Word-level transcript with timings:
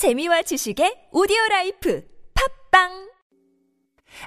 재미와 0.00 0.48
지식의 0.48 1.10
오디오 1.12 1.36
라이프 1.50 2.02
팝빵 2.32 3.10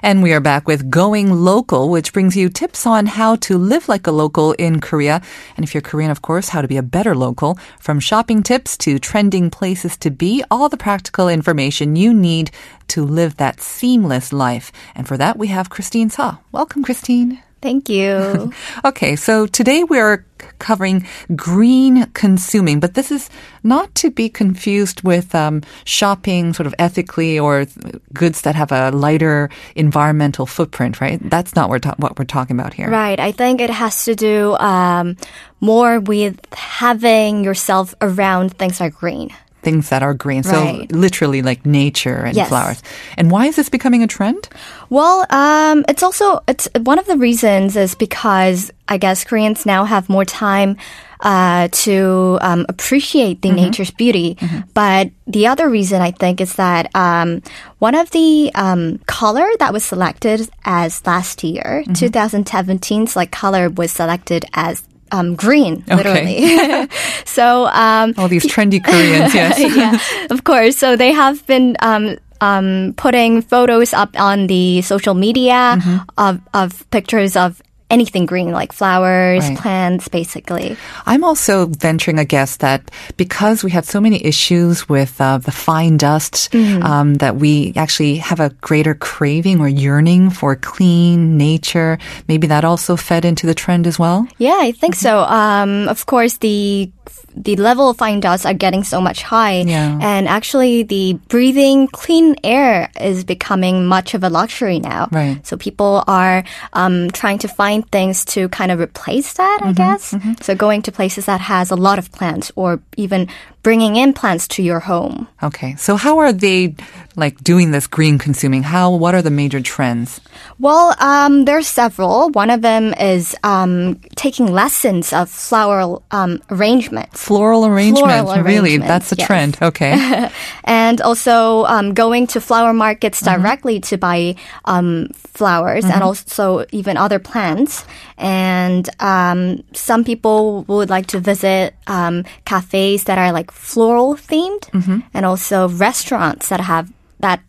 And 0.02 0.22
we 0.22 0.32
are 0.32 0.40
back 0.40 0.68
with 0.68 0.88
Going 0.88 1.32
Local, 1.44 1.90
which 1.90 2.12
brings 2.12 2.36
you 2.36 2.48
tips 2.48 2.86
on 2.86 3.06
how 3.06 3.34
to 3.42 3.58
live 3.58 3.88
like 3.88 4.06
a 4.06 4.12
local 4.12 4.52
in 4.52 4.80
Korea. 4.80 5.20
And 5.56 5.64
if 5.64 5.74
you're 5.74 5.82
Korean, 5.82 6.12
of 6.12 6.22
course, 6.22 6.50
how 6.50 6.62
to 6.62 6.68
be 6.68 6.76
a 6.76 6.82
better 6.82 7.16
local. 7.16 7.58
From 7.80 7.98
shopping 7.98 8.44
tips 8.44 8.78
to 8.86 9.00
trending 9.00 9.50
places 9.50 9.96
to 9.98 10.12
be, 10.12 10.44
all 10.48 10.68
the 10.68 10.76
practical 10.76 11.28
information 11.28 11.96
you 11.96 12.14
need 12.14 12.52
to 12.94 13.04
live 13.04 13.36
that 13.38 13.60
seamless 13.60 14.32
life. 14.32 14.70
And 14.94 15.08
for 15.08 15.16
that, 15.16 15.38
we 15.38 15.48
have 15.48 15.70
Christine 15.70 16.08
Sa. 16.08 16.38
Welcome, 16.52 16.84
Christine. 16.84 17.42
Thank 17.64 17.88
you. 17.88 18.52
Okay, 18.84 19.16
so 19.16 19.46
today 19.46 19.84
we're 19.84 20.26
covering 20.58 21.06
green 21.34 22.04
consuming, 22.12 22.78
but 22.78 22.92
this 22.92 23.10
is 23.10 23.30
not 23.62 23.94
to 23.94 24.10
be 24.10 24.28
confused 24.28 25.02
with 25.02 25.34
um, 25.34 25.62
shopping 25.84 26.52
sort 26.52 26.66
of 26.66 26.74
ethically 26.78 27.38
or 27.38 27.66
goods 28.12 28.42
that 28.42 28.54
have 28.54 28.70
a 28.72 28.90
lighter 28.90 29.48
environmental 29.74 30.44
footprint, 30.44 31.00
right? 31.00 31.18
That's 31.30 31.56
not 31.56 31.70
what 31.70 31.76
we're, 31.76 31.90
ta- 31.90 31.94
what 31.96 32.18
we're 32.18 32.26
talking 32.26 32.58
about 32.60 32.74
here. 32.74 32.90
right. 32.90 33.18
I 33.18 33.32
think 33.32 33.62
it 33.62 33.70
has 33.70 34.04
to 34.04 34.14
do 34.14 34.54
um, 34.56 35.16
more 35.60 36.00
with 36.00 36.38
having 36.52 37.44
yourself 37.44 37.94
around 38.02 38.58
things 38.58 38.78
that 38.78 38.84
are 38.84 38.90
green. 38.90 39.30
Things 39.64 39.88
that 39.88 40.02
are 40.02 40.14
green. 40.14 40.42
So 40.42 40.52
Right. 40.62 40.92
literally 40.92 41.42
like 41.42 41.64
nature 41.66 42.24
and 42.28 42.36
Yes. 42.36 42.48
flowers. 42.48 42.82
And 43.16 43.30
why 43.30 43.46
is 43.46 43.56
this 43.56 43.68
becoming 43.68 44.02
a 44.02 44.06
trend? 44.06 44.48
Well, 44.90 45.24
um, 45.30 45.84
it's 45.88 46.02
also 46.02 46.40
it's 46.46 46.68
one 46.84 46.98
of 46.98 47.06
the 47.06 47.16
reasons 47.16 47.74
is 47.76 47.94
because 47.94 48.70
I 48.88 48.98
guess 48.98 49.24
Koreans 49.24 49.64
now 49.64 49.84
have 49.84 50.08
more 50.08 50.24
time 50.26 50.76
uh, 51.20 51.68
to 51.72 52.36
um, 52.42 52.66
appreciate 52.68 53.40
the 53.40 53.50
nature's 53.50 53.90
beauty. 53.90 54.36
But 54.74 55.08
the 55.26 55.46
other 55.46 55.70
reason 55.70 56.02
I 56.02 56.10
think 56.10 56.40
is 56.42 56.54
that 56.56 56.90
um, 56.94 57.40
one 57.78 57.94
of 57.94 58.10
the 58.10 58.52
um, 58.54 58.98
color 59.06 59.48
that 59.58 59.72
was 59.72 59.84
selected 59.84 60.46
as 60.66 61.00
last 61.06 61.42
year, 61.42 61.82
2017's 61.88 63.16
like 63.16 63.30
color 63.30 63.70
was 63.70 63.90
selected 63.92 64.44
as 64.52 64.82
um, 65.14 65.34
green, 65.38 65.84
literally. 65.86 66.42
so 67.24 67.66
um, 67.70 68.14
All 68.18 68.26
these 68.28 68.46
trendy 68.50 68.82
Koreans, 68.82 69.30
yes. 69.38 69.54
yeah, 69.62 69.94
of 70.34 70.42
course. 70.42 70.74
So 70.76 70.96
they 70.98 71.12
have 71.14 71.46
been 71.46 71.76
um, 71.80 72.18
um, 72.42 72.94
putting 72.98 73.42
photos 73.42 73.94
up 73.94 74.10
on 74.18 74.46
the 74.50 74.82
social 74.82 75.14
media 75.14 75.78
Mm-hmm. 75.78 75.98
of, 76.18 76.40
of 76.52 76.82
pictures 76.90 77.36
of 77.36 77.62
anything 77.90 78.26
green, 78.26 78.50
like 78.50 78.72
flowers, 78.72 79.44
Right. 79.48 79.58
plants, 79.58 80.08
basically. 80.08 80.76
I'm 81.06 81.22
also 81.22 81.66
venturing 81.66 82.18
a 82.18 82.24
guess 82.24 82.56
that 82.58 82.90
because 83.16 83.62
we 83.62 83.70
have 83.72 83.84
so 83.84 84.00
many 84.00 84.24
issues 84.24 84.88
with 84.88 85.20
uh, 85.20 85.38
the 85.38 85.52
fine 85.52 85.96
dust, 85.96 86.48
Mm-hmm. 86.52 86.82
um, 86.82 87.14
that 87.22 87.36
we 87.36 87.72
actually 87.76 88.16
have 88.16 88.40
a 88.40 88.50
greater 88.60 88.94
craving 88.94 89.60
or 89.60 89.68
yearning 89.68 90.30
for 90.30 90.56
clean 90.56 91.36
nature. 91.36 91.98
Maybe 92.28 92.46
that 92.48 92.64
also 92.64 92.96
fed 92.96 93.24
into 93.24 93.46
the 93.46 93.54
trend 93.54 93.86
as 93.86 93.98
well. 93.98 94.26
Yeah, 94.38 94.58
I 94.60 94.72
think 94.72 94.94
so. 94.94 95.10
Mm-hmm. 95.22 95.32
Um, 95.34 95.88
of 95.88 96.06
course, 96.06 96.38
the 96.38 96.90
the 97.36 97.56
level 97.56 97.90
of 97.90 97.98
fine 97.98 98.20
dust 98.20 98.46
are 98.46 98.54
getting 98.54 98.84
so 98.84 99.00
much 99.00 99.22
high, 99.26 99.66
Yeah. 99.66 99.98
and 100.00 100.28
actually, 100.28 100.84
the 100.84 101.14
breathing 101.28 101.88
clean 101.88 102.36
air 102.44 102.88
is 103.00 103.24
becoming 103.24 103.86
much 103.90 104.14
of 104.14 104.22
a 104.22 104.30
luxury 104.30 104.78
now. 104.78 105.08
Right. 105.10 105.42
So 105.44 105.56
people 105.58 106.04
are 106.06 106.44
um, 106.74 107.10
trying 107.10 107.38
to 107.42 107.48
find 107.48 107.73
things 107.82 108.24
to 108.26 108.48
kind 108.48 108.70
of 108.70 108.80
replace 108.80 109.34
that, 109.34 109.58
Mm-hmm, 109.60 109.68
I 109.68 109.72
guess. 109.72 110.14
So 110.42 110.54
going 110.54 110.82
to 110.82 110.92
places 110.92 111.26
that 111.26 111.40
has 111.40 111.70
a 111.70 111.76
lot 111.76 111.98
of 111.98 112.10
plants, 112.12 112.52
or 112.54 112.80
even 112.96 113.28
bringing 113.64 113.96
in 113.96 114.12
plants 114.12 114.46
to 114.46 114.62
your 114.62 114.78
home. 114.78 115.26
Okay, 115.42 115.74
so 115.74 115.96
how 115.96 116.18
are 116.18 116.32
they 116.32 116.76
like 117.16 117.42
doing 117.42 117.72
this 117.72 117.88
green 117.88 118.18
consuming? 118.18 118.62
How? 118.62 118.94
What 118.94 119.16
are 119.16 119.22
the 119.22 119.30
major 119.30 119.60
trends? 119.60 120.20
Well, 120.60 120.94
um, 121.00 121.46
there's 121.46 121.66
several. 121.66 122.30
One 122.30 122.50
of 122.50 122.62
them 122.62 122.94
is 122.94 123.34
um, 123.42 123.96
taking 124.14 124.52
lessons 124.52 125.12
of 125.12 125.30
floral 125.30 126.04
um, 126.12 126.42
arrangements. 126.50 127.24
Floral 127.24 127.66
arrangement. 127.66 128.06
Floral 128.06 128.44
really, 128.44 128.76
arrangements, 128.76 128.86
that's 128.86 129.12
a 129.12 129.16
yes. 129.16 129.26
trend. 129.26 129.58
Okay. 129.64 130.30
and 130.64 131.00
also 131.00 131.64
um, 131.64 131.94
going 131.94 132.26
to 132.28 132.40
flower 132.40 132.72
markets 132.72 133.20
directly 133.22 133.80
to 133.80 133.96
buy 133.96 134.36
um, 134.66 135.08
flowers 135.14 135.84
and 135.84 136.02
also 136.02 136.64
even 136.70 136.96
other 136.96 137.18
plants. 137.18 137.84
And 138.18 138.88
um, 139.00 139.64
some 139.72 140.04
people 140.04 140.62
would 140.68 140.90
like 140.90 141.06
to 141.08 141.18
visit 141.18 141.74
um, 141.86 142.24
cafes 142.44 143.04
that 143.04 143.18
are 143.18 143.32
like 143.32 143.50
floral 143.54 144.14
themed, 144.14 144.70
mm-hmm. 144.70 145.00
and 145.14 145.24
also 145.24 145.68
restaurants 145.68 146.48
that 146.48 146.60
have 146.60 146.92
that 147.20 147.40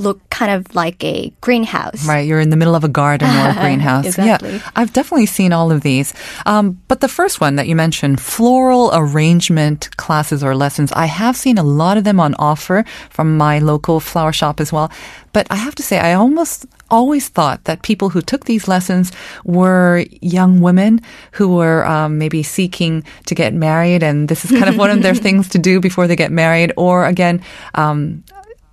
look 0.00 0.28
kind 0.30 0.50
of 0.50 0.74
like 0.74 1.02
a 1.04 1.32
greenhouse. 1.40 2.06
Right, 2.06 2.26
you're 2.26 2.40
in 2.40 2.50
the 2.50 2.56
middle 2.56 2.74
of 2.74 2.84
a 2.84 2.88
garden 2.88 3.28
or 3.28 3.50
a 3.50 3.54
greenhouse. 3.60 4.06
Exactly. 4.06 4.54
Yeah, 4.54 4.70
I've 4.74 4.92
definitely 4.92 5.26
seen 5.26 5.52
all 5.52 5.70
of 5.70 5.82
these. 5.82 6.12
Um, 6.46 6.80
but 6.88 7.00
the 7.00 7.08
first 7.08 7.40
one 7.40 7.56
that 7.56 7.68
you 7.68 7.76
mentioned, 7.76 8.20
floral 8.20 8.90
arrangement 8.92 9.94
classes 9.96 10.42
or 10.42 10.54
lessons, 10.56 10.90
I 10.92 11.06
have 11.06 11.36
seen 11.36 11.58
a 11.58 11.62
lot 11.62 11.96
of 11.96 12.04
them 12.04 12.18
on 12.18 12.34
offer 12.38 12.84
from 13.10 13.36
my 13.36 13.58
local 13.58 14.00
flower 14.00 14.32
shop 14.32 14.60
as 14.60 14.72
well. 14.72 14.90
But 15.32 15.46
I 15.50 15.56
have 15.56 15.74
to 15.76 15.82
say, 15.82 15.98
I 15.98 16.14
almost 16.14 16.66
always 16.90 17.28
thought 17.28 17.64
that 17.64 17.82
people 17.82 18.08
who 18.08 18.20
took 18.20 18.46
these 18.46 18.66
lessons 18.66 19.12
were 19.44 20.04
young 20.20 20.60
women 20.60 21.00
who 21.32 21.54
were 21.54 21.86
um, 21.86 22.18
maybe 22.18 22.42
seeking 22.42 23.04
to 23.26 23.34
get 23.34 23.54
married, 23.54 24.02
and 24.02 24.28
this 24.28 24.44
is 24.44 24.50
kind 24.50 24.68
of 24.68 24.76
one 24.76 24.90
of 24.90 25.02
their 25.02 25.14
things 25.26 25.48
to 25.50 25.58
do 25.58 25.80
before 25.80 26.06
they 26.06 26.16
get 26.16 26.32
married, 26.32 26.72
or 26.76 27.06
again, 27.06 27.40
um, 27.74 28.24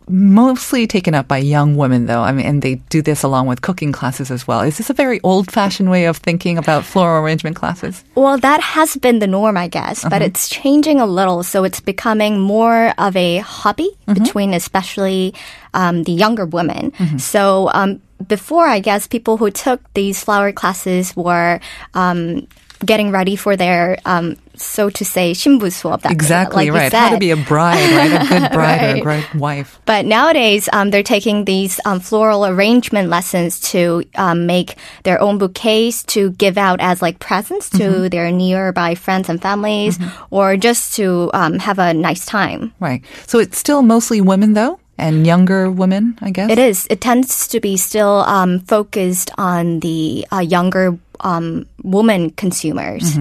mostly 0.10 0.88
taken 0.88 1.14
up 1.14 1.28
by 1.28 1.38
young 1.38 1.76
women 1.76 2.06
though. 2.06 2.22
I 2.22 2.32
mean, 2.32 2.46
and 2.46 2.62
they 2.62 2.76
do 2.90 3.02
this 3.02 3.24
along 3.24 3.48
with 3.48 3.62
cooking 3.62 3.92
classes 3.92 4.32
as 4.32 4.48
well. 4.48 4.62
Is 4.62 4.78
this 4.78 4.90
a 4.90 4.94
very 4.94 5.20
old 5.22 5.52
fashioned 5.52 5.90
way 5.92 6.06
of 6.06 6.18
thinking 6.18 6.58
about 6.58 6.86
floral 6.86 7.24
arrangement 7.24 7.56
classes? 7.56 8.04
Well, 8.16 8.38
that 8.38 8.62
has 8.62 8.96
been 8.98 9.20
the 9.20 9.28
norm, 9.28 9.58
I 9.58 9.68
guess, 9.68 10.04
but 10.08 10.22
it's 10.22 10.50
changing 10.50 11.00
a 11.00 11.06
little. 11.06 11.44
So 11.44 11.64
it's 11.64 11.80
becoming 11.80 12.40
more 12.40 12.94
of 12.98 13.16
a 13.16 13.38
hobby 13.40 13.90
between 14.08 14.54
especially 14.54 15.34
um, 15.74 16.04
the 16.04 16.12
younger 16.12 16.46
women. 16.46 16.94
So 17.20 17.70
um, 17.74 18.02
before, 18.28 18.66
I 18.68 18.80
guess 18.80 19.08
people 19.08 19.38
who 19.38 19.52
took 19.52 19.82
these 19.94 20.24
flower 20.24 20.52
classes 20.52 21.16
were 21.16 21.60
um, 21.94 22.48
getting 22.86 23.12
ready 23.12 23.36
for 23.36 23.56
their, 23.56 23.98
um, 24.06 24.38
so 24.57 24.91
to 24.91 25.05
say, 25.05 25.33
신부 25.33 25.71
수업. 25.71 26.03
that- 26.03 26.13
Exactly 26.13 26.57
like 26.57 26.67
you 26.67 26.73
right. 26.75 26.93
How 26.93 27.09
to 27.09 27.15
said. 27.15 27.21
be 27.21 27.31
a 27.31 27.37
bride, 27.37 27.81
right? 27.97 28.13
A 28.13 28.27
good 28.29 28.53
bride 28.53 28.83
or 28.83 28.85
a 28.85 28.93
Right. 28.95 29.03
great 29.03 29.35
wife. 29.35 29.81
But 29.87 30.05
nowadays, 30.07 30.69
um, 30.73 30.91
they're 30.91 31.03
taking 31.03 31.45
these 31.47 31.81
um, 31.85 32.01
floral 32.01 32.47
arrangement 32.47 33.09
lessons 33.09 33.59
to 33.73 34.05
um, 34.17 34.47
make 34.47 34.77
their 35.05 35.21
own 35.21 35.39
bouquets 35.39 36.03
to 36.15 36.31
give 36.37 36.57
out 36.59 36.81
as 36.81 37.01
like 37.03 37.19
presents 37.19 37.71
to 37.71 38.09
their 38.09 38.31
nearby 38.31 38.95
friends 38.95 39.29
and 39.29 39.41
families, 39.41 39.99
or 40.31 40.57
just 40.57 40.95
to 40.97 41.31
um, 41.35 41.59
have 41.59 41.79
a 41.79 41.93
nice 41.95 42.25
time. 42.27 42.73
Right. 42.79 43.03
So 43.27 43.39
it's 43.39 43.59
still 43.59 43.83
mostly 43.83 44.21
women 44.21 44.53
though? 44.55 44.79
And 44.98 45.28
younger 45.28 45.70
women, 45.70 46.18
I 46.22 46.32
guess? 46.32 46.50
It 46.50 46.58
is. 46.58 46.88
It 46.90 47.02
tends 47.02 47.48
to 47.50 47.60
be 47.60 47.78
still 47.78 48.22
um, 48.26 48.60
focused 48.62 49.32
on 49.38 49.80
the 49.82 50.26
uh, 50.32 50.40
younger 50.40 50.98
um, 51.20 51.66
woman 51.84 52.32
consumers. 52.32 53.18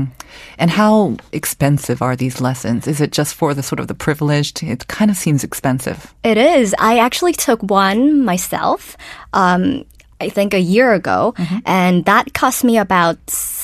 And 0.58 0.70
how 0.70 1.16
expensive 1.32 2.02
are 2.02 2.16
these 2.16 2.40
lessons? 2.40 2.86
Is 2.86 3.00
it 3.00 3.12
just 3.12 3.34
for 3.34 3.54
the 3.54 3.62
sort 3.62 3.80
of 3.80 3.88
the 3.88 3.94
privileged? 3.94 4.62
It 4.62 4.88
kind 4.88 5.10
of 5.10 5.16
seems 5.16 5.44
expensive. 5.44 6.14
It 6.24 6.36
is. 6.36 6.74
I 6.78 6.98
actually 6.98 7.32
took 7.32 7.62
one 7.62 8.24
myself. 8.24 8.96
Um, 9.32 9.84
I 10.20 10.28
think 10.30 10.54
a 10.54 10.60
year 10.60 10.94
ago, 10.94 11.34
and 11.64 12.04
that 12.06 12.32
cost 12.32 12.64
me 12.64 12.78
about 12.78 13.18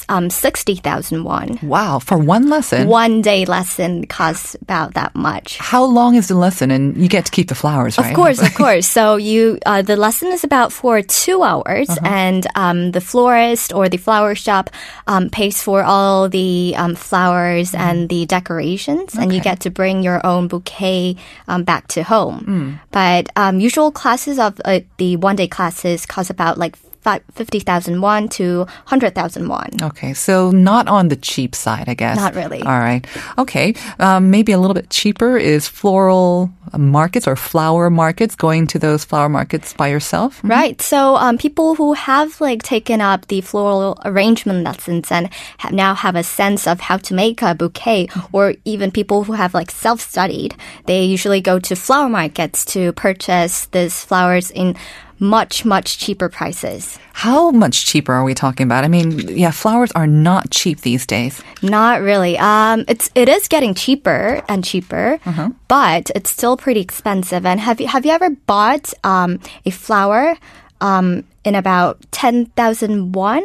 um, 0.08 0.28
sixty 0.28 0.74
thousand 0.76 1.24
won. 1.24 1.58
Wow. 1.62 1.98
For 1.98 2.18
one 2.18 2.50
lesson? 2.50 2.88
One 2.88 3.22
day 3.22 3.46
lesson 3.46 4.06
costs 4.06 4.54
about 4.60 4.94
that 4.94 5.14
much. 5.14 5.56
How 5.58 5.84
long 5.84 6.14
is 6.16 6.28
the 6.28 6.34
lesson? 6.34 6.70
And 6.70 6.96
you 6.96 7.08
get 7.08 7.24
to 7.24 7.30
keep 7.32 7.48
the 7.48 7.54
flowers, 7.54 7.96
right? 7.96 8.10
Of 8.10 8.16
course, 8.16 8.42
of 8.42 8.52
course. 8.62 8.86
So 8.86 9.16
you, 9.16 9.58
uh, 9.64 9.80
the 9.80 9.96
lesson 9.96 10.28
is 10.28 10.44
about 10.44 10.72
for 10.72 11.00
two 11.00 11.42
hours, 11.42 11.88
and 12.04 12.46
um, 12.54 12.90
the 12.92 13.00
florist 13.00 13.72
or 13.72 13.88
the 13.88 13.96
flower 13.96 14.34
shop 14.34 14.68
um, 15.06 15.30
pays 15.30 15.62
for 15.62 15.82
all 15.82 16.28
the 16.28 16.74
um, 16.76 16.94
flowers 16.94 17.74
and 17.74 18.08
the 18.10 18.26
decorations, 18.26 19.14
and 19.14 19.32
you 19.32 19.40
get 19.40 19.60
to 19.60 19.70
bring 19.70 20.02
your 20.02 20.20
own 20.26 20.48
bouquet 20.48 21.16
um, 21.48 21.64
back 21.64 21.88
to 21.88 22.02
home. 22.02 22.80
But 22.90 23.30
um, 23.36 23.60
usual 23.60 23.90
classes 23.90 24.38
of 24.38 24.60
uh, 24.66 24.80
the 24.98 25.16
one 25.16 25.36
day 25.36 25.48
classes 25.48 26.04
cost 26.04 26.28
about 26.28 26.41
like 26.56 26.76
50,000 27.02 28.00
won 28.00 28.28
to 28.28 28.58
100,000 28.58 29.48
won. 29.48 29.70
Okay, 29.82 30.14
so 30.14 30.50
not 30.50 30.86
on 30.86 31.08
the 31.08 31.16
cheap 31.16 31.54
side, 31.54 31.88
I 31.88 31.94
guess. 31.94 32.16
Not 32.16 32.34
really. 32.34 32.62
All 32.62 32.78
right. 32.78 33.04
Okay, 33.38 33.74
um, 33.98 34.30
maybe 34.30 34.52
a 34.52 34.58
little 34.58 34.74
bit 34.74 34.88
cheaper 34.90 35.36
is 35.36 35.66
floral 35.66 36.52
markets 36.78 37.26
or 37.26 37.34
flower 37.34 37.90
markets. 37.90 38.36
Going 38.36 38.66
to 38.68 38.78
those 38.78 39.04
flower 39.04 39.28
markets 39.28 39.74
by 39.74 39.88
yourself. 39.88 40.40
Right. 40.44 40.80
So 40.80 41.16
um, 41.16 41.38
people 41.38 41.74
who 41.74 41.94
have 41.94 42.40
like 42.40 42.62
taken 42.62 43.00
up 43.00 43.26
the 43.26 43.40
floral 43.40 44.00
arrangement 44.04 44.62
lessons 44.64 45.10
and 45.10 45.28
have 45.58 45.72
now 45.72 45.94
have 45.94 46.14
a 46.14 46.22
sense 46.22 46.66
of 46.68 46.80
how 46.80 46.98
to 46.98 47.14
make 47.14 47.42
a 47.42 47.54
bouquet, 47.54 48.08
or 48.30 48.54
even 48.64 48.90
people 48.92 49.24
who 49.24 49.32
have 49.32 49.54
like 49.54 49.70
self-studied, 49.72 50.54
they 50.86 51.02
usually 51.02 51.40
go 51.40 51.58
to 51.58 51.74
flower 51.74 52.08
markets 52.08 52.64
to 52.66 52.92
purchase 52.92 53.66
these 53.66 54.04
flowers 54.04 54.50
in 54.52 54.76
much 55.22 55.64
much 55.64 55.98
cheaper 55.98 56.28
prices. 56.28 56.98
How 57.12 57.52
much 57.52 57.86
cheaper 57.86 58.12
are 58.12 58.24
we 58.24 58.34
talking 58.34 58.64
about? 58.64 58.84
I 58.84 58.88
mean, 58.88 59.20
yeah, 59.38 59.52
flowers 59.52 59.92
are 59.92 60.06
not 60.08 60.50
cheap 60.50 60.80
these 60.80 61.06
days. 61.06 61.40
Not 61.62 62.02
really. 62.02 62.36
Um, 62.38 62.84
it's 62.88 63.08
it 63.14 63.28
is 63.28 63.46
getting 63.46 63.72
cheaper 63.74 64.42
and 64.48 64.64
cheaper, 64.64 65.20
but 65.68 66.10
it's 66.16 66.30
still 66.30 66.56
pretty 66.56 66.80
expensive. 66.80 67.46
And 67.46 67.60
have 67.60 67.80
you 67.80 67.86
have 67.86 68.04
you 68.04 68.10
ever 68.10 68.30
bought 68.30 68.92
um, 69.04 69.38
a 69.64 69.70
flower 69.70 70.34
um, 70.80 71.22
in 71.44 71.54
about 71.54 72.02
ten 72.10 72.46
thousand 72.46 73.12
won? 73.12 73.44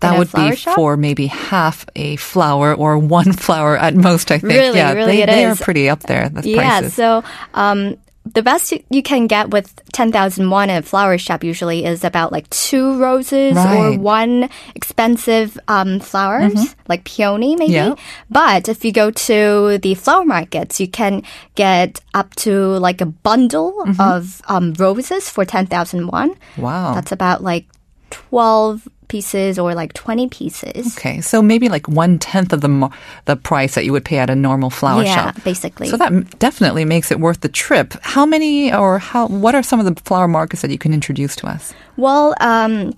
That 0.00 0.18
would 0.18 0.30
be 0.32 0.56
shop? 0.56 0.74
for 0.74 0.96
maybe 0.96 1.26
half 1.26 1.86
a 1.96 2.16
flower 2.16 2.74
or 2.74 2.98
one 2.98 3.32
flower 3.46 3.78
at 3.78 3.94
most, 3.94 4.30
I 4.30 4.38
think. 4.38 4.52
Really, 4.52 4.76
yeah, 4.78 4.92
really 4.92 5.16
they, 5.16 5.22
it 5.22 5.26
they 5.26 5.44
are 5.46 5.56
pretty 5.56 5.88
up 5.88 6.00
there, 6.00 6.28
the 6.28 6.46
Yeah. 6.48 6.56
prices. 6.80 6.94
So 6.94 7.24
um, 7.54 7.96
the 8.34 8.42
best 8.42 8.72
you, 8.90 9.02
can 9.02 9.26
get 9.28 9.50
with 9.50 9.72
ten 9.92 10.10
thousand 10.10 10.50
won 10.50 10.68
in 10.70 10.76
a 10.76 10.82
flower 10.82 11.16
shop 11.18 11.44
usually 11.44 11.84
is 11.84 12.02
about 12.04 12.32
like 12.32 12.50
two 12.50 12.98
roses 12.98 13.52
or 13.56 13.60
Right. 13.64 13.94
Mm-hmm. 13.94 14.02
one 14.02 14.48
expensive 14.74 15.58
um, 15.68 16.00
flowers 16.00 16.74
like 16.88 17.04
peony 17.04 17.56
maybe. 17.56 17.72
Yeah. 17.74 17.94
But 18.30 18.68
if 18.68 18.84
you 18.84 18.92
go 18.92 19.10
to 19.10 19.78
the 19.78 19.94
flower 19.94 20.24
markets, 20.24 20.80
you 20.80 20.88
can 20.88 21.22
get 21.54 22.00
up 22.14 22.34
to 22.36 22.52
like 22.78 23.00
a 23.00 23.06
bundle 23.06 23.72
Mm-hmm. 23.86 24.00
of 24.00 24.42
um, 24.48 24.74
roses 24.74 25.30
for 25.30 25.44
ten 25.44 25.66
thousand 25.66 26.08
won. 26.08 26.34
Wow. 26.56 26.94
That's 26.94 27.12
about 27.12 27.42
like 27.42 27.66
twelve 28.10 28.88
pieces 29.08 29.58
or 29.58 29.74
like 29.74 29.92
twenty 29.92 30.28
pieces. 30.28 30.96
Okay, 30.96 31.20
so 31.20 31.42
maybe 31.42 31.68
like 31.68 31.88
one 31.88 32.18
tenth 32.18 32.52
of 32.52 32.60
the 32.60 32.90
the 33.26 33.36
price 33.36 33.74
that 33.74 33.84
you 33.84 33.92
would 33.92 34.04
pay 34.04 34.18
at 34.18 34.30
a 34.30 34.34
normal 34.36 34.70
flower 34.70 35.02
Yeah, 35.02 35.14
shop. 35.32 35.44
basically. 35.44 35.88
So 35.88 35.96
that 35.96 36.38
definitely 36.38 36.84
makes 36.84 37.10
it 37.10 37.20
worth 37.20 37.40
the 37.40 37.48
trip. 37.48 37.94
How 38.02 38.26
many 38.26 38.72
or 38.72 38.98
how? 38.98 39.28
What 39.28 39.54
are 39.54 39.62
some 39.62 39.80
of 39.80 39.86
the 39.86 40.00
flower 40.02 40.28
markets 40.28 40.62
that 40.62 40.70
you 40.70 40.78
can 40.78 40.92
introduce 40.92 41.36
to 41.36 41.46
us? 41.46 41.74
Well, 41.96 42.34
um, 42.40 42.92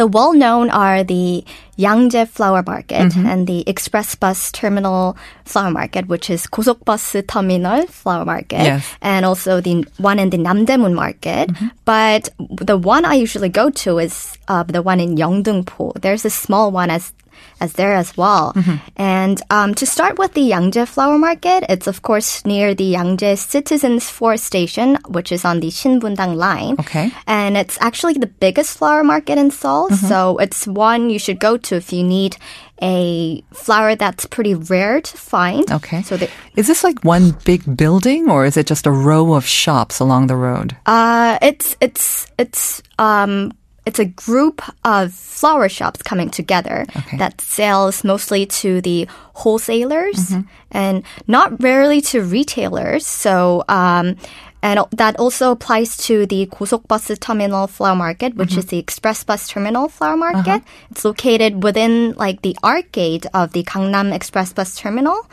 the 0.00 0.06
well 0.06 0.32
known 0.32 0.70
are 0.70 1.04
the 1.04 1.44
Yangjae 1.76 2.26
Flower 2.26 2.62
Market 2.64 3.12
mm-hmm. 3.12 3.26
and 3.26 3.46
the 3.46 3.68
Express 3.68 4.14
Bus 4.14 4.50
Terminal 4.50 5.16
Flower 5.44 5.70
Market, 5.70 6.08
which 6.08 6.30
is 6.30 6.46
Kosokbus 6.46 7.26
Terminal 7.26 7.86
Flower 7.86 8.24
Market, 8.24 8.64
yes. 8.64 8.96
and 9.02 9.26
also 9.26 9.60
the 9.60 9.84
one 9.98 10.18
in 10.18 10.30
the 10.30 10.38
Namdaemun 10.38 10.94
Market. 10.94 11.50
Mm-hmm. 11.50 11.68
But 11.84 12.30
the 12.38 12.78
one 12.78 13.04
I 13.04 13.14
usually 13.14 13.50
go 13.50 13.68
to 13.84 13.98
is 13.98 14.38
uh, 14.48 14.62
the 14.62 14.80
one 14.80 15.00
in 15.00 15.16
Yeongdeungpo. 15.16 16.00
There's 16.00 16.24
a 16.24 16.30
small 16.30 16.72
one 16.72 16.88
as 16.88 17.12
as 17.60 17.74
there 17.74 17.94
as 17.94 18.16
well. 18.16 18.52
Mm-hmm. 18.54 18.76
And 18.96 19.42
um, 19.50 19.74
to 19.74 19.86
start 19.86 20.18
with 20.18 20.34
the 20.34 20.50
Yangjae 20.50 20.88
Flower 20.88 21.18
Market, 21.18 21.64
it's 21.68 21.86
of 21.86 22.02
course 22.02 22.44
near 22.44 22.74
the 22.74 22.94
Yangjae 22.94 23.36
Citizens 23.38 24.08
Forest 24.10 24.44
Station, 24.44 24.96
which 25.08 25.30
is 25.32 25.44
on 25.44 25.60
the 25.60 25.68
Shinbundang 25.68 26.36
line. 26.36 26.76
Okay. 26.80 27.10
And 27.26 27.56
it's 27.56 27.78
actually 27.80 28.14
the 28.14 28.26
biggest 28.26 28.78
flower 28.78 29.04
market 29.04 29.38
in 29.38 29.50
Seoul. 29.50 29.88
Mm-hmm. 29.88 30.06
So 30.06 30.38
it's 30.38 30.66
one 30.66 31.10
you 31.10 31.18
should 31.18 31.38
go 31.38 31.56
to 31.56 31.76
if 31.76 31.92
you 31.92 32.02
need 32.02 32.36
a 32.82 33.42
flower 33.52 33.94
that's 33.94 34.24
pretty 34.24 34.54
rare 34.54 35.02
to 35.02 35.16
find. 35.16 35.70
Okay. 35.70 36.00
So 36.00 36.16
the, 36.16 36.30
Is 36.56 36.66
this 36.66 36.82
like 36.82 37.04
one 37.04 37.36
big 37.44 37.76
building 37.76 38.30
or 38.30 38.46
is 38.46 38.56
it 38.56 38.66
just 38.66 38.86
a 38.86 38.90
row 38.90 39.34
of 39.34 39.44
shops 39.44 40.00
along 40.00 40.28
the 40.28 40.36
road? 40.36 40.76
uh, 40.86 41.38
it's 41.42 41.76
it's 41.80 42.26
it's 42.38 42.82
um 42.98 43.52
it's 43.86 43.98
a 43.98 44.04
group 44.04 44.62
of 44.84 45.12
flower 45.12 45.68
shops 45.68 46.02
coming 46.02 46.30
together 46.30 46.86
okay. 46.96 47.16
that 47.16 47.40
sells 47.40 48.04
mostly 48.04 48.46
to 48.46 48.80
the 48.80 49.08
wholesalers 49.34 50.30
mm-hmm. 50.30 50.48
and 50.70 51.02
not 51.26 51.62
rarely 51.62 52.00
to 52.00 52.22
retailers. 52.22 53.06
So, 53.06 53.64
um, 53.68 54.16
and 54.62 54.80
that 54.92 55.16
also 55.18 55.52
applies 55.52 55.96
to 56.08 56.26
the 56.26 56.46
Kusok 56.46 56.86
Bus 56.86 57.10
Terminal 57.18 57.66
Flower 57.66 57.96
Market, 57.96 58.36
which 58.36 58.50
mm-hmm. 58.50 58.58
is 58.58 58.66
the 58.66 58.78
Express 58.78 59.24
Bus 59.24 59.48
Terminal 59.48 59.88
Flower 59.88 60.12
uh-huh. 60.12 60.32
Market. 60.32 60.60
Uh-huh. 60.62 60.88
It's 60.90 61.04
located 61.04 61.62
within 61.62 62.12
like 62.12 62.42
the 62.42 62.56
arcade 62.62 63.26
of 63.32 63.52
the 63.52 63.64
Gangnam 63.64 64.12
Express 64.12 64.52
Bus 64.52 64.76
Terminal. 64.76 65.26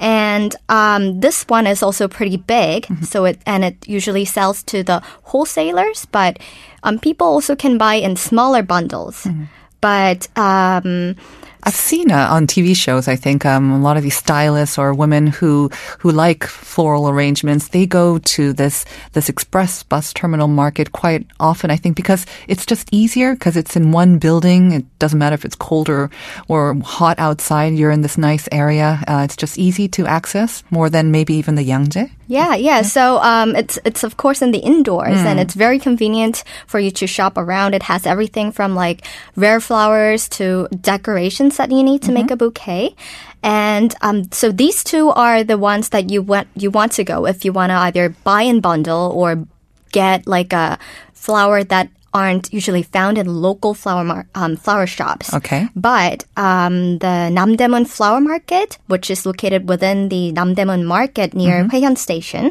And 0.00 0.56
um, 0.70 1.20
this 1.20 1.44
one 1.46 1.66
is 1.66 1.82
also 1.82 2.08
pretty 2.08 2.38
big, 2.38 2.86
so 3.04 3.26
it 3.26 3.38
and 3.44 3.64
it 3.64 3.86
usually 3.86 4.24
sells 4.24 4.62
to 4.62 4.82
the 4.82 5.02
wholesalers, 5.24 6.06
but 6.10 6.38
um, 6.82 6.98
people 6.98 7.26
also 7.26 7.54
can 7.54 7.76
buy 7.76 7.94
in 7.96 8.16
smaller 8.16 8.62
bundles. 8.62 9.26
But 9.82 10.26
um, 10.38 11.16
I've 11.62 11.74
seen 11.74 12.10
uh, 12.10 12.28
on 12.30 12.46
TV 12.46 12.74
shows. 12.74 13.08
I 13.08 13.16
think 13.16 13.44
um, 13.44 13.72
a 13.72 13.78
lot 13.78 13.96
of 13.96 14.02
these 14.02 14.16
stylists 14.16 14.78
or 14.78 14.94
women 14.94 15.26
who 15.26 15.70
who 15.98 16.10
like 16.10 16.44
floral 16.44 17.08
arrangements, 17.08 17.68
they 17.68 17.86
go 17.86 18.18
to 18.18 18.52
this 18.52 18.84
this 19.12 19.28
express 19.28 19.82
bus 19.82 20.12
terminal 20.12 20.48
market 20.48 20.92
quite 20.92 21.26
often. 21.38 21.70
I 21.70 21.76
think 21.76 21.96
because 21.96 22.26
it's 22.48 22.66
just 22.66 22.88
easier 22.92 23.34
because 23.34 23.56
it's 23.56 23.76
in 23.76 23.92
one 23.92 24.18
building. 24.18 24.72
It 24.72 24.98
doesn't 24.98 25.18
matter 25.18 25.34
if 25.34 25.44
it's 25.44 25.56
cold 25.56 25.88
or 25.88 26.10
or 26.48 26.74
hot 26.82 27.18
outside. 27.18 27.74
You're 27.74 27.90
in 27.90 28.02
this 28.02 28.18
nice 28.18 28.48
area. 28.52 29.02
Uh, 29.06 29.22
it's 29.24 29.36
just 29.36 29.58
easy 29.58 29.88
to 29.88 30.06
access 30.06 30.62
more 30.70 30.88
than 30.88 31.10
maybe 31.10 31.34
even 31.34 31.54
the 31.56 31.66
Yangjae. 31.66 32.10
Yeah, 32.30 32.54
yeah. 32.54 32.82
So 32.82 33.18
um, 33.18 33.56
it's 33.56 33.78
it's 33.84 34.04
of 34.04 34.16
course 34.16 34.40
in 34.40 34.52
the 34.52 34.58
indoors, 34.58 35.18
and 35.18 35.40
it's 35.40 35.54
very 35.54 35.80
convenient 35.80 36.44
for 36.68 36.78
you 36.78 36.92
to 36.92 37.06
shop 37.08 37.36
around. 37.36 37.74
It 37.74 37.82
has 37.82 38.06
everything 38.06 38.52
from 38.52 38.76
like 38.76 39.04
rare 39.34 39.58
flowers 39.58 40.28
to 40.38 40.68
decorations 40.80 41.49
that 41.56 41.70
you 41.70 41.82
need 41.82 42.02
to 42.02 42.12
make 42.12 42.30
a 42.30 42.36
bouquet. 42.36 42.94
And 43.42 43.94
um, 44.02 44.30
so 44.32 44.52
these 44.52 44.84
two 44.84 45.08
are 45.10 45.42
the 45.44 45.56
ones 45.56 45.90
that 45.90 46.10
you 46.10 46.22
want 46.22 46.48
you 46.54 46.70
want 46.70 46.92
to 46.92 47.04
go 47.04 47.26
if 47.26 47.44
you 47.44 47.52
want 47.52 47.70
to 47.70 47.76
either 47.76 48.10
buy 48.24 48.42
in 48.42 48.60
bundle 48.60 49.12
or 49.14 49.46
get 49.92 50.26
like 50.26 50.52
a 50.52 50.78
flower 51.14 51.64
that 51.64 51.88
aren't 52.12 52.52
usually 52.52 52.82
found 52.82 53.18
in 53.18 53.26
local 53.26 53.72
flower 53.72 54.02
mar- 54.04 54.26
um, 54.34 54.56
flower 54.56 54.86
shops. 54.86 55.32
Okay. 55.32 55.68
But 55.76 56.24
um, 56.36 56.98
the 56.98 57.30
Namdaemun 57.30 57.86
Flower 57.86 58.20
Market, 58.20 58.78
which 58.88 59.10
is 59.10 59.24
located 59.24 59.68
within 59.68 60.08
the 60.08 60.32
Namdaemun 60.32 60.84
Market 60.84 61.34
near 61.34 61.64
Hoehyeon 61.64 61.96
Station, 61.96 62.50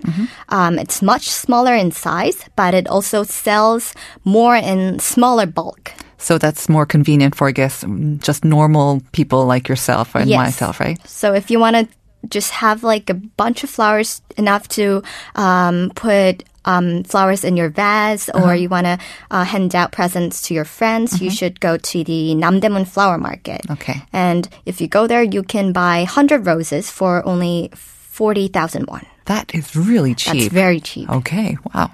um, 0.49 0.79
it's 0.79 1.01
much 1.01 1.29
smaller 1.29 1.75
in 1.75 1.91
size, 1.91 2.45
but 2.55 2.73
it 2.73 2.87
also 2.87 3.23
sells 3.23 3.93
more 4.23 4.55
in 4.55 4.99
smaller 4.99 5.45
bulk. 5.45 5.91
So 6.19 6.37
that's 6.37 6.69
more 6.69 6.85
convenient 6.85 7.33
for 7.35 7.47
I 7.47 7.51
guess 7.51 7.83
just 8.19 8.43
normal 8.45 9.01
people 9.11 9.45
like 9.47 9.67
yourself 9.67 10.15
and 10.15 10.29
Yes. 10.29 10.37
myself, 10.37 10.79
right? 10.79 10.99
So 11.07 11.33
if 11.33 11.49
you 11.49 11.59
want 11.59 11.75
to 11.75 11.87
just 12.27 12.51
have 12.51 12.83
like 12.83 13.09
a 13.09 13.13
bunch 13.15 13.63
of 13.63 13.69
flowers 13.69 14.21
enough 14.37 14.67
to 14.67 15.01
um, 15.35 15.91
put 15.95 16.43
um, 16.65 17.03
flowers 17.05 17.43
in 17.45 17.55
your 17.55 17.69
vase, 17.69 18.29
or 18.29 18.53
you 18.53 18.67
want 18.67 18.85
to 18.85 18.99
uh, 19.31 19.45
hand 19.45 19.73
out 19.73 19.91
presents 19.93 20.41
to 20.43 20.53
your 20.53 20.65
friends, 20.65 21.21
you 21.21 21.31
should 21.31 21.59
go 21.61 21.77
to 21.77 22.03
the 22.03 22.35
Namdaemun 22.35 22.85
Flower 22.85 23.17
Market. 23.17 23.61
Okay. 23.71 24.03
And 24.11 24.47
if 24.65 24.81
you 24.81 24.87
go 24.87 25.07
there, 25.07 25.23
you 25.23 25.41
can 25.41 25.71
buy 25.71 25.99
100 25.99 26.45
roses 26.45 26.91
for 26.91 27.25
only 27.25 27.71
40,000 27.73 28.85
won. 28.87 29.05
That 29.25 29.55
is 29.55 29.75
really 29.75 30.11
That's 30.13 30.23
cheap. 30.25 30.51
very 30.51 30.81
cheap. 30.81 31.09
okay. 31.09 31.57
Wow. 31.73 31.89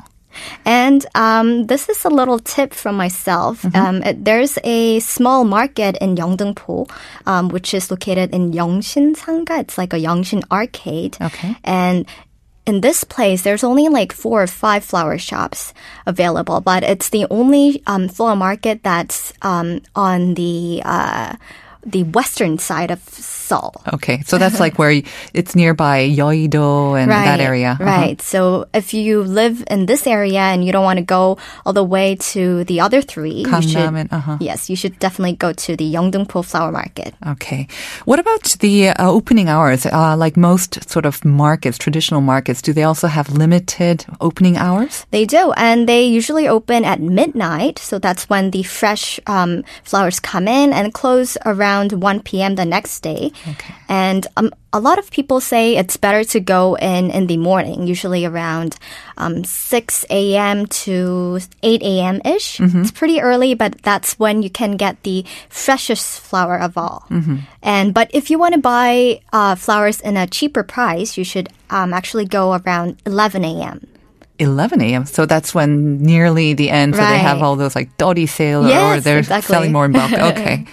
And 0.65 1.05
um, 1.15 1.67
this 1.67 1.89
is 1.89 2.05
a 2.05 2.09
little 2.09 2.39
tip 2.39 2.73
from 2.73 2.95
myself. 2.95 3.61
Mm-hmm. 3.61 3.75
Um, 3.77 4.03
it- 4.03 4.23
there's 4.25 4.57
a 4.63 4.99
small 4.99 5.43
market 5.43 5.97
in 6.01 6.15
Yeongdeungpo, 6.15 6.89
um, 7.25 7.49
which 7.49 7.73
is 7.73 7.91
located 7.91 8.33
in 8.33 8.51
Yeongshin 8.51 9.15
Sanga. 9.15 9.59
It's 9.59 9.77
like 9.77 9.93
a 9.93 9.97
Yeongshin 9.99 10.43
arcade. 10.51 11.17
Okay. 11.21 11.55
And 11.63 12.05
in 12.65 12.81
this 12.81 13.03
place, 13.03 13.43
there's 13.43 13.63
only 13.63 13.89
like 13.89 14.11
four 14.11 14.41
or 14.41 14.47
five 14.47 14.83
flower 14.83 15.17
shops 15.19 15.73
available, 16.07 16.61
but 16.61 16.81
it's 16.81 17.09
the 17.09 17.27
only 17.29 17.83
um, 17.85 18.09
flower 18.09 18.35
market 18.35 18.81
that's 18.81 19.33
um, 19.43 19.81
on 19.95 20.33
the 20.33 20.81
uh, 20.83 21.35
the 21.85 22.03
western 22.03 22.57
side 22.57 22.91
of 22.91 22.99
Seoul. 23.09 23.73
Okay, 23.93 24.21
so 24.25 24.37
that's 24.37 24.59
like 24.59 24.79
where 24.79 25.01
it's 25.33 25.55
nearby 25.55 26.09
Yeouido 26.09 26.99
and 26.99 27.11
that 27.11 27.39
area. 27.39 27.77
Uh-huh. 27.79 27.83
Right. 27.83 28.21
So 28.21 28.65
if 28.73 28.93
you 28.93 29.21
live 29.21 29.63
in 29.69 29.85
this 29.85 30.07
area 30.07 30.39
and 30.41 30.65
you 30.65 30.71
don't 30.71 30.83
want 30.83 30.97
to 30.97 31.05
go 31.05 31.37
all 31.65 31.73
the 31.73 31.83
way 31.83 32.15
to 32.33 32.63
the 32.63 32.81
other 32.81 33.01
three, 33.01 33.45
you 33.45 33.61
should, 33.61 33.77
and- 33.77 34.11
uh-huh. 34.11 34.37
yes, 34.41 34.69
you 34.69 34.75
should 34.75 34.97
definitely 34.97 35.35
go 35.35 35.53
to 35.53 35.75
the 35.75 35.85
Yeongdeungpo 35.85 36.43
Flower 36.43 36.71
Market. 36.71 37.13
Okay. 37.37 37.67
What 38.05 38.17
about 38.17 38.43
the 38.59 38.89
uh, 38.89 39.09
opening 39.11 39.47
hours? 39.47 39.85
Uh, 39.85 40.17
like 40.17 40.37
most 40.37 40.89
sort 40.89 41.05
of 41.05 41.23
markets, 41.23 41.77
traditional 41.77 42.21
markets, 42.21 42.61
do 42.63 42.73
they 42.73 42.83
also 42.83 43.07
have 43.07 43.29
limited 43.29 44.05
opening 44.19 44.57
hours? 44.57 45.05
They 45.11 45.25
do, 45.25 45.51
and 45.55 45.87
they 45.87 46.03
usually 46.05 46.47
open 46.47 46.83
at 46.83 46.99
midnight. 46.99 47.77
So 47.77 47.99
that's 47.99 48.27
when 48.27 48.49
the 48.49 48.63
fresh 48.63 49.19
um, 49.27 49.63
flowers 49.83 50.19
come 50.19 50.47
in 50.47 50.73
and 50.73 50.91
close 50.91 51.37
around 51.45 51.74
1 51.83 52.21
p.m. 52.21 52.55
the 52.55 52.65
next 52.65 52.99
day. 53.01 53.31
Okay. 53.47 53.75
And 53.89 54.27
um, 54.37 54.51
a 54.71 54.79
lot 54.79 54.99
of 54.99 55.11
people 55.11 55.39
say 55.39 55.75
it's 55.77 55.97
better 55.97 56.23
to 56.23 56.39
go 56.39 56.75
in 56.75 57.11
in 57.11 57.27
the 57.27 57.37
morning, 57.37 57.87
usually 57.87 58.25
around 58.25 58.77
um, 59.17 59.43
6 59.43 60.05
a.m. 60.09 60.65
to 60.67 61.39
8 61.63 61.83
a.m. 61.83 62.21
ish. 62.25 62.59
It's 62.59 62.91
pretty 62.91 63.21
early, 63.21 63.53
but 63.53 63.81
that's 63.81 64.19
when 64.19 64.43
you 64.43 64.49
can 64.49 64.77
get 64.77 65.01
the 65.03 65.25
freshest 65.49 66.19
flower 66.19 66.59
of 66.59 66.77
all. 66.77 67.05
And 67.61 67.93
but 67.93 68.09
if 68.13 68.29
you 68.29 68.37
want 68.37 68.53
to 68.53 68.59
buy 68.59 69.21
uh, 69.31 69.55
flowers 69.55 70.01
in 70.01 70.17
a 70.17 70.27
cheaper 70.27 70.63
price, 70.63 71.17
you 71.17 71.23
should 71.23 71.49
um, 71.69 71.93
actually 71.93 72.25
go 72.25 72.53
around 72.53 73.01
11 73.05 73.43
a.m. 73.45 73.87
11 74.39 74.81
a.m. 74.81 75.05
So 75.05 75.25
that's 75.25 75.55
when 75.55 76.01
nearly 76.01 76.53
the 76.53 76.69
end. 76.69 76.95
So 76.95 77.01
they 77.01 77.19
have 77.19 77.41
all 77.41 77.55
those 77.55 77.75
like 77.75 77.95
dotty 77.97 78.25
sale 78.25 78.65
or 78.65 78.99
they're 78.99 79.19
exactly. 79.19 79.53
selling 79.53 79.71
more 79.71 79.85
in 79.85 79.93
bulk. 79.93 80.11
Okay. 80.35 80.65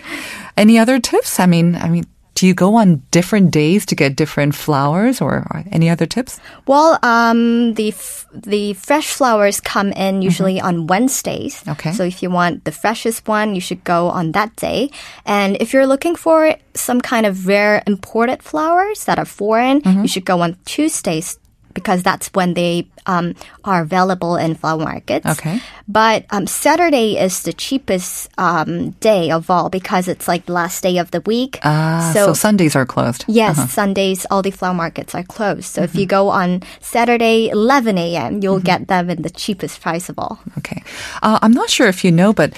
Any 0.57 0.79
other 0.79 0.99
tips? 1.01 1.41
I 1.41 1.47
mean, 1.47 1.75
I 1.77 1.89
mean, 1.89 2.05
do 2.35 2.47
you 2.47 2.55
go 2.55 2.75
on 2.77 3.03
different 3.11 3.51
days 3.51 3.85
to 3.87 3.95
get 3.95 4.17
different 4.17 4.55
flowers 4.55 5.21
or, 5.21 5.47
any 5.71 5.89
other 5.89 6.07
tips? 6.07 6.41
Well, 6.67 6.99
um, 7.03 7.75
the 7.75 7.91
f- 7.91 8.27
the 8.33 8.73
fresh 8.73 9.13
flowers 9.13 9.61
come 9.61 9.93
in 9.93 10.23
usually 10.23 10.61
on 10.61 10.87
Wednesdays. 10.87 11.63
Okay. 11.69 11.93
So 11.93 12.03
if 12.05 12.23
you 12.23 12.31
want 12.31 12.65
the 12.65 12.73
freshest 12.73 13.29
one, 13.29 13.55
you 13.55 13.61
should 13.61 13.85
go 13.85 14.09
on 14.09 14.33
that 14.33 14.57
day. 14.57 14.91
And 15.27 15.57
if 15.61 15.73
you're 15.73 15.87
looking 15.87 16.17
for 16.17 16.57
some 16.75 17.01
kind 17.01 17.27
of 17.27 17.47
rare 17.47 17.83
imported 17.87 18.43
flowers 18.43 19.05
that 19.05 19.19
are 19.19 19.27
foreign, 19.29 19.83
you 19.85 20.09
should 20.09 20.25
go 20.25 20.41
on 20.41 20.57
Tuesdays 20.65 21.39
because 21.75 22.03
that's 22.03 22.29
when 22.35 22.55
they 22.55 22.87
um, 23.07 23.35
are 23.65 23.83
available 23.83 24.37
in 24.37 24.55
flower 24.55 24.79
markets. 24.79 25.27
Okay. 25.27 25.61
But 25.89 26.27
um, 26.31 26.47
Saturday 26.47 27.19
is 27.19 27.43
the 27.43 27.53
cheapest 27.53 28.31
um, 28.39 28.91
day 29.03 29.31
of 29.31 29.51
all 29.51 29.69
because 29.69 30.09
it's 30.09 30.29
like 30.29 30.47
the 30.47 30.53
last 30.53 30.83
day 30.83 30.99
of 30.99 31.11
the 31.11 31.21
week. 31.23 31.59
Ah, 31.65 32.11
so, 32.15 32.33
Sundays 32.33 32.77
are 32.77 32.87
closed. 32.87 33.25
Yes, 33.29 33.71
Sundays, 33.73 34.27
all 34.31 34.43
the 34.43 34.51
flower 34.51 34.75
markets 34.75 35.15
are 35.15 35.25
closed. 35.25 35.65
So 35.65 35.83
if 35.83 35.95
you 35.95 36.07
go 36.07 36.29
on 36.29 36.63
Saturday, 36.81 37.49
11 37.49 37.99
a.m., 37.99 38.43
you'll 38.43 38.61
get 38.61 38.89
them 38.89 39.11
in 39.11 39.23
the 39.23 39.31
cheapest 39.31 39.81
price 39.81 40.09
of 40.09 40.19
all. 40.19 40.41
Okay. 40.59 40.83
Uh, 41.23 41.39
I'm 41.43 41.53
not 41.53 41.71
sure 41.71 41.89
if 41.89 42.05
you 42.05 42.13
know, 42.13 42.33
but 42.33 42.53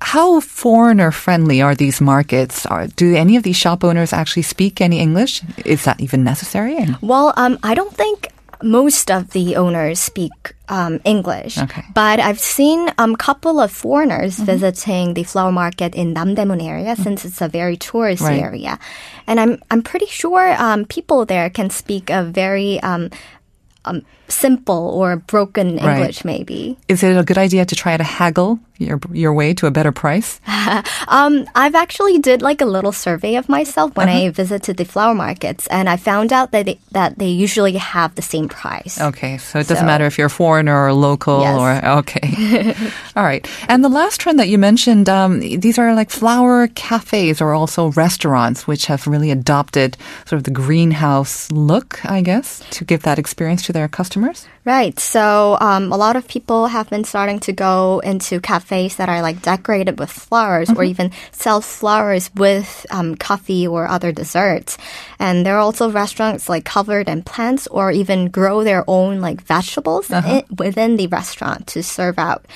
how 0.00 0.40
foreigner 0.40 1.10
friendly 1.10 1.62
are 1.62 1.74
these 1.74 2.00
markets? 2.00 2.66
Are, 2.66 2.86
do 2.86 3.14
any 3.16 3.36
of 3.36 3.42
these 3.42 3.56
shop 3.56 3.82
owners 3.82 4.12
actually 4.12 4.42
speak 4.42 4.80
any 4.80 5.00
English? 5.00 5.42
Is 5.64 5.84
that 5.84 6.00
even 6.00 6.22
necessary? 6.22 6.76
Well, 7.00 7.32
um, 7.36 7.58
I 7.62 7.74
don't 7.74 7.94
think 7.94 8.28
most 8.62 9.10
of 9.10 9.30
the 9.30 9.56
owners 9.56 10.00
speak 10.00 10.32
um, 10.68 11.00
English, 11.04 11.58
Okay. 11.58 11.82
but 11.94 12.18
I've 12.18 12.40
seen 12.40 12.88
a 12.88 12.94
um, 12.98 13.14
couple 13.16 13.60
of 13.60 13.70
foreigners 13.70 14.38
visiting 14.38 15.14
the 15.14 15.22
flower 15.22 15.52
market 15.52 15.94
in 15.94 16.14
Namdaemun 16.14 16.62
area 16.62 16.96
since 16.96 17.24
it's 17.24 17.40
a 17.40 17.48
very 17.48 17.76
tourist 17.76 18.22
Right. 18.22 18.42
area, 18.42 18.78
and 19.26 19.38
I'm 19.38 19.58
I'm 19.70 19.82
pretty 19.82 20.06
sure 20.06 20.54
um, 20.58 20.84
people 20.86 21.24
there 21.26 21.50
can 21.50 21.70
speak 21.70 22.10
a 22.10 22.24
very 22.24 22.80
um, 23.86 24.02
simple 24.28 24.90
or 24.90 25.16
broken 25.16 25.76
Right. 25.76 25.96
English, 25.98 26.24
maybe. 26.24 26.76
Is 26.88 27.02
it 27.02 27.16
a 27.16 27.22
good 27.24 27.38
idea 27.38 27.64
to 27.64 27.74
try 27.76 27.96
to 27.96 28.04
haggle 28.04 28.58
your 28.78 28.98
your 29.12 29.32
way 29.32 29.54
to 29.54 29.66
a 29.66 29.70
better 29.70 29.92
price? 29.92 30.40
Um, 31.08 31.46
I've 31.54 31.76
actually 31.76 32.18
did 32.18 32.42
like 32.42 32.60
a 32.60 32.66
little 32.66 32.90
survey 32.90 33.36
of 33.36 33.48
myself 33.48 33.94
when 33.96 34.08
Uh-huh. 34.08 34.26
I 34.26 34.30
visited 34.30 34.76
the 34.76 34.84
flower 34.84 35.14
markets, 35.14 35.68
and 35.70 35.88
I 35.88 35.96
found 35.96 36.32
out 36.32 36.50
that 36.50 36.64
they, 36.66 36.78
that 36.90 37.18
they 37.18 37.28
usually 37.30 37.78
have 37.78 38.14
the 38.16 38.22
same 38.22 38.48
price. 38.48 39.00
Okay, 39.00 39.38
so 39.38 39.60
it 39.60 39.68
doesn't 39.68 39.86
So- 39.86 39.92
matter 39.92 40.06
if 40.06 40.18
you're 40.18 40.26
a 40.26 40.30
foreigner 40.42 40.74
or 40.74 40.92
local 40.92 41.40
Yes. 41.40 41.54
or 41.56 41.70
okay. 42.02 42.74
All 43.14 43.22
right. 43.22 43.46
And 43.68 43.84
the 43.84 43.88
last 43.88 44.18
trend 44.20 44.38
that 44.40 44.48
you 44.48 44.58
mentioned, 44.58 45.08
um, 45.08 45.38
these 45.38 45.78
are 45.78 45.94
like 45.94 46.10
flower 46.10 46.66
cafes 46.74 47.40
or 47.40 47.54
also 47.54 47.92
restaurants, 47.94 48.66
which 48.66 48.86
have 48.86 49.06
really 49.06 49.30
adopted 49.30 49.96
sort 50.26 50.38
of 50.38 50.44
the 50.44 50.50
greenhouse 50.50 51.48
look, 51.52 52.02
I 52.04 52.20
guess, 52.22 52.60
to 52.70 52.84
give 52.84 53.02
that 53.02 53.18
experience 53.18 53.62
to 53.66 53.72
their 53.76 53.88
customers. 53.88 54.48
Right. 54.64 54.98
So 54.98 55.56
um, 55.60 55.92
a 55.92 55.96
lot 55.96 56.16
of 56.16 56.26
people 56.26 56.66
have 56.66 56.88
been 56.90 57.04
starting 57.04 57.38
to 57.46 57.52
go 57.52 58.00
into 58.00 58.40
cafes 58.40 58.96
that 58.96 59.08
are 59.08 59.20
like 59.22 59.42
decorated 59.42 60.00
with 60.00 60.10
flowers 60.10 60.70
or 60.70 60.82
even 60.82 61.12
sell 61.30 61.60
flowers 61.60 62.30
with 62.34 62.84
um, 62.90 63.14
coffee 63.14 63.68
or 63.68 63.86
other 63.86 64.10
desserts. 64.10 64.76
And 65.20 65.44
there 65.46 65.54
are 65.54 65.60
also 65.60 65.90
restaurants 65.90 66.48
like 66.48 66.64
covered 66.64 67.08
in 67.08 67.22
plants 67.22 67.68
or 67.68 67.92
even 67.92 68.28
grow 68.32 68.64
their 68.64 68.82
own 68.88 69.20
like 69.20 69.40
vegetables 69.46 70.10
i- 70.10 70.44
within 70.58 70.96
the 70.96 71.06
restaurant 71.06 71.68
to 71.68 71.82
serve 71.82 72.18
out 72.18 72.46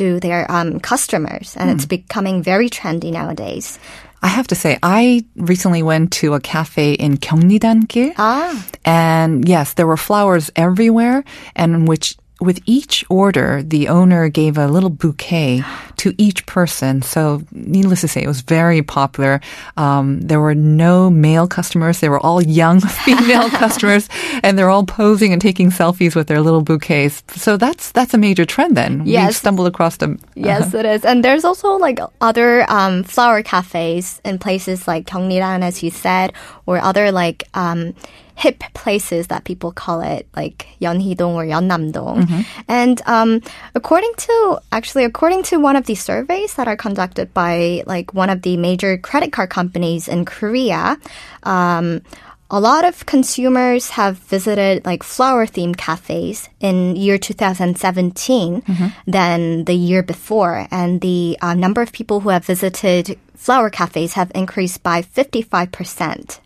to 0.00 0.18
their 0.18 0.50
um, 0.50 0.80
customers. 0.80 1.54
And 1.56 1.70
it's 1.70 1.86
becoming 1.86 2.42
very 2.42 2.68
trendy 2.68 3.12
nowadays. 3.12 3.78
I 4.22 4.28
have 4.28 4.46
to 4.48 4.54
say, 4.54 4.78
I 4.82 5.24
recently 5.36 5.82
went 5.82 6.12
to 6.20 6.34
a 6.34 6.40
cafe 6.40 6.92
in 6.92 7.16
Gyeongnidan-gil. 7.16 8.12
Ah. 8.18 8.66
And 8.84 9.48
yes, 9.48 9.74
there 9.74 9.86
were 9.86 9.96
flowers 9.96 10.50
everywhere, 10.56 11.24
and 11.56 11.88
which 11.88 12.16
with 12.40 12.60
each 12.66 13.04
order, 13.08 13.62
the 13.62 13.88
owner 13.88 14.28
gave 14.28 14.56
a 14.58 14.66
little 14.66 14.90
bouquet 14.90 15.62
to 15.98 16.14
each 16.16 16.46
person. 16.46 17.02
So, 17.02 17.42
needless 17.52 18.00
to 18.00 18.08
say, 18.08 18.22
it 18.22 18.26
was 18.28 18.40
very 18.40 18.82
popular. 18.82 19.40
Um, 19.76 20.20
there 20.22 20.40
were 20.40 20.54
no 20.54 21.10
male 21.10 21.46
customers; 21.46 22.00
they 22.00 22.08
were 22.08 22.20
all 22.20 22.42
young 22.42 22.80
female 23.04 23.50
customers, 23.62 24.08
and 24.42 24.58
they're 24.58 24.70
all 24.70 24.84
posing 24.86 25.32
and 25.32 25.40
taking 25.42 25.70
selfies 25.70 26.14
with 26.16 26.26
their 26.28 26.40
little 26.40 26.62
bouquets. 26.62 27.22
So 27.36 27.56
that's 27.56 27.92
that's 27.92 28.14
a 28.14 28.18
major 28.18 28.44
trend. 28.44 28.76
Then 28.76 29.04
we 29.04 29.12
Yes. 29.12 29.36
stumbled 29.36 29.66
across 29.68 29.96
them. 29.98 30.18
Yes, 30.34 30.72
it 30.74 30.86
is. 30.86 31.04
And 31.04 31.22
there's 31.24 31.44
also 31.44 31.76
like 31.76 31.98
other 32.20 32.64
um, 32.70 33.04
flower 33.04 33.42
cafes 33.42 34.20
in 34.24 34.38
places 34.38 34.88
like 34.88 35.06
Gyeongnidan, 35.06 35.62
as 35.62 35.82
you 35.82 35.90
said, 35.90 36.32
or 36.66 36.78
other 36.78 37.12
like 37.12 37.44
um, 37.54 37.94
hip 38.40 38.64
places 38.72 39.26
that 39.28 39.44
people 39.44 39.70
call 39.70 40.00
it, 40.00 40.26
like 40.34 40.66
Yeonhidong 40.80 41.34
or 41.34 41.44
Yeonnamdong. 41.44 42.24
And 42.68 43.02
um, 43.06 43.42
according 43.74 44.12
to 44.16 44.58
actually 44.72 45.04
according 45.04 45.42
to 45.52 45.60
one 45.60 45.76
of 45.76 45.84
the 45.84 45.94
surveys 45.94 46.54
that 46.54 46.66
are 46.66 46.76
conducted 46.76 47.34
by 47.34 47.82
like 47.86 48.14
one 48.14 48.30
of 48.30 48.40
the 48.42 48.56
major 48.56 48.96
credit 48.96 49.30
card 49.32 49.50
companies 49.50 50.08
in 50.08 50.24
Korea. 50.24 50.96
Um, 51.42 52.00
a 52.52 52.58
lot 52.58 52.84
of 52.84 53.06
consumers 53.06 53.90
have 53.90 54.18
visited 54.18 54.84
like 54.84 55.04
flower 55.04 55.46
themed 55.46 55.76
cafes 55.76 56.48
in 56.58 56.96
year 56.96 57.16
2017 57.16 58.62
than 59.06 59.64
the 59.66 59.74
year 59.74 60.02
before. 60.02 60.66
And 60.72 61.00
the 61.00 61.38
uh, 61.40 61.54
number 61.54 61.80
of 61.80 61.92
people 61.92 62.20
who 62.20 62.30
have 62.30 62.44
visited 62.44 63.16
flower 63.36 63.70
cafes 63.70 64.14
have 64.14 64.32
increased 64.34 64.82
by 64.82 65.02
55%. 65.02 66.40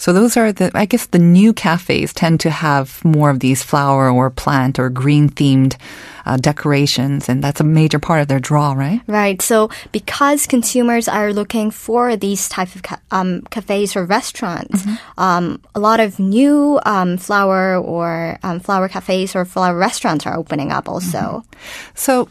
So 0.00 0.14
those 0.14 0.38
are 0.38 0.50
the, 0.50 0.70
I 0.74 0.86
guess 0.86 1.04
the 1.04 1.18
new 1.18 1.52
cafes 1.52 2.14
tend 2.14 2.40
to 2.40 2.50
have 2.50 3.04
more 3.04 3.28
of 3.28 3.40
these 3.40 3.62
flower 3.62 4.08
or 4.08 4.30
plant 4.30 4.78
or 4.78 4.88
green 4.88 5.28
themed 5.28 5.76
uh, 6.24 6.38
decorations, 6.38 7.28
and 7.28 7.44
that's 7.44 7.60
a 7.60 7.64
major 7.64 7.98
part 7.98 8.22
of 8.22 8.28
their 8.28 8.40
draw, 8.40 8.72
right? 8.72 9.02
Right. 9.06 9.42
So 9.42 9.68
because 9.92 10.46
consumers 10.46 11.06
are 11.06 11.34
looking 11.34 11.70
for 11.70 12.16
these 12.16 12.48
type 12.48 12.74
of 12.74 12.82
ca- 12.82 13.00
um, 13.10 13.42
cafes 13.50 13.94
or 13.94 14.06
restaurants, 14.06 14.86
um, 15.18 15.60
a 15.74 15.80
lot 15.80 16.00
of 16.00 16.18
new 16.18 16.80
um, 16.86 17.18
flower 17.18 17.76
or 17.76 18.38
um, 18.42 18.58
flower 18.58 18.88
cafes 18.88 19.36
or 19.36 19.44
flower 19.44 19.76
restaurants 19.76 20.24
are 20.24 20.34
opening 20.34 20.72
up 20.72 20.88
also. 20.88 21.44
So 21.94 22.30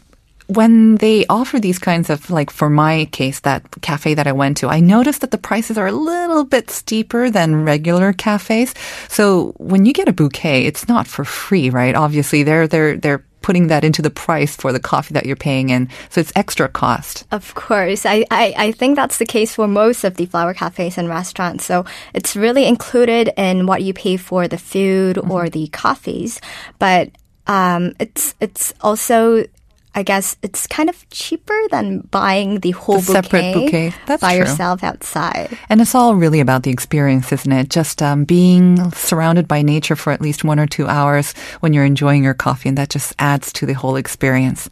when 0.50 0.96
they 0.96 1.24
offer 1.26 1.60
these 1.60 1.78
kinds 1.78 2.10
of 2.10 2.28
like 2.30 2.50
for 2.50 2.68
my 2.68 3.06
case 3.12 3.40
that 3.40 3.62
cafe 3.82 4.14
that 4.14 4.26
I 4.26 4.32
went 4.32 4.56
to 4.58 4.68
I 4.68 4.80
noticed 4.80 5.20
that 5.20 5.30
the 5.30 5.38
prices 5.38 5.78
are 5.78 5.86
a 5.86 5.92
little 5.92 6.44
bit 6.44 6.70
steeper 6.70 7.30
than 7.30 7.64
regular 7.64 8.12
cafes 8.12 8.74
so 9.08 9.52
when 9.58 9.86
you 9.86 9.92
get 9.92 10.08
a 10.08 10.12
bouquet 10.12 10.66
it's 10.66 10.88
not 10.88 11.06
for 11.06 11.24
free 11.24 11.70
right 11.70 11.94
obviously 11.94 12.42
they're 12.42 12.66
they're 12.66 12.96
they're 12.96 13.24
putting 13.42 13.68
that 13.68 13.84
into 13.84 14.02
the 14.02 14.10
price 14.10 14.54
for 14.56 14.70
the 14.72 14.80
coffee 14.80 15.14
that 15.14 15.24
you're 15.24 15.36
paying 15.36 15.70
in 15.70 15.88
so 16.10 16.20
it's 16.20 16.32
extra 16.36 16.68
cost 16.68 17.24
Of 17.30 17.54
course. 17.54 18.04
I, 18.04 18.24
I, 18.30 18.54
I 18.56 18.72
think 18.72 18.96
that's 18.96 19.18
the 19.18 19.24
case 19.24 19.54
for 19.54 19.66
most 19.66 20.04
of 20.04 20.16
the 20.16 20.26
flower 20.26 20.52
cafes 20.52 20.98
and 20.98 21.08
restaurants. 21.08 21.64
So 21.64 21.84
it's 22.12 22.36
really 22.36 22.66
included 22.66 23.32
in 23.36 23.66
what 23.66 23.82
you 23.82 23.94
pay 23.94 24.16
for 24.16 24.48
the 24.48 24.58
food 24.58 25.16
or 25.16 25.48
the 25.48 25.68
coffees. 25.68 26.40
But 26.78 27.10
um, 27.46 27.94
it's 27.98 28.34
it's 28.40 28.74
also 28.80 29.44
I 29.94 30.02
guess 30.04 30.36
it's 30.42 30.66
kind 30.68 30.88
of 30.88 31.08
cheaper 31.10 31.58
than 31.70 32.00
buying 32.10 32.60
the 32.60 32.70
whole 32.70 33.00
The 33.00 33.12
separate 33.12 33.54
bouquet. 33.54 33.92
That's 34.06 34.20
by 34.20 34.36
true. 34.36 34.40
yourself 34.40 34.84
outside. 34.84 35.58
And 35.68 35.80
it's 35.80 35.94
all 35.94 36.14
really 36.14 36.38
about 36.40 36.62
the 36.62 36.70
experience, 36.70 37.32
isn't 37.32 37.50
it? 37.50 37.70
Just 37.70 38.00
um, 38.00 38.24
being 38.24 38.90
surrounded 38.92 39.48
by 39.48 39.62
nature 39.62 39.96
for 39.96 40.12
at 40.12 40.20
least 40.20 40.44
one 40.44 40.60
or 40.60 40.66
two 40.66 40.86
hours 40.86 41.32
when 41.60 41.72
you're 41.72 41.84
enjoying 41.84 42.22
your 42.22 42.34
coffee, 42.34 42.68
and 42.68 42.78
that 42.78 42.90
just 42.90 43.14
adds 43.18 43.52
to 43.54 43.66
the 43.66 43.74
whole 43.74 43.96
experience. 43.96 44.70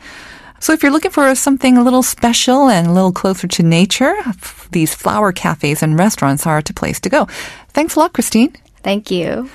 So 0.61 0.73
if 0.73 0.83
you're 0.83 0.93
looking 0.93 1.11
for 1.13 1.35
something 1.35 1.77
a 1.77 1.85
little 1.85 2.03
special 2.03 2.69
and 2.69 2.87
a 2.87 2.93
little 2.93 3.13
closer 3.13 3.47
to 3.47 3.63
nature, 3.63 4.17
these 4.73 4.95
flower 4.95 5.33
cafes 5.33 5.83
and 5.83 5.99
restaurants 5.99 6.47
are 6.47 6.59
a 6.59 6.63
place 6.63 7.01
to 7.01 7.09
go. 7.09 7.27
Thanks 7.69 7.95
a 7.95 8.01
lot, 8.01 8.13
Christine. 8.13 8.55
Thank 8.83 9.11
you. 9.11 9.51